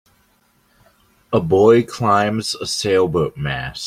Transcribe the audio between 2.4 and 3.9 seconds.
a sailboat mast.